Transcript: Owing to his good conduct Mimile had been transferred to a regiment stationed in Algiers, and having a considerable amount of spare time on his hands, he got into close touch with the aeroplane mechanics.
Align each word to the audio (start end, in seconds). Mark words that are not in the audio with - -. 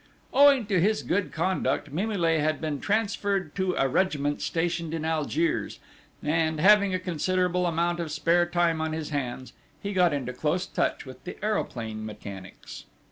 Owing 0.33 0.65
to 0.65 0.81
his 0.81 1.03
good 1.03 1.31
conduct 1.31 1.91
Mimile 1.91 2.39
had 2.39 2.59
been 2.59 2.79
transferred 2.79 3.53
to 3.53 3.75
a 3.75 3.87
regiment 3.87 4.41
stationed 4.41 4.95
in 4.95 5.05
Algiers, 5.05 5.77
and 6.23 6.59
having 6.59 6.91
a 6.91 6.97
considerable 6.99 7.67
amount 7.67 7.99
of 7.99 8.11
spare 8.11 8.47
time 8.47 8.81
on 8.81 8.93
his 8.93 9.11
hands, 9.11 9.53
he 9.79 9.93
got 9.93 10.11
into 10.11 10.33
close 10.33 10.65
touch 10.65 11.05
with 11.05 11.23
the 11.23 11.37
aeroplane 11.45 12.03
mechanics. 12.03 12.85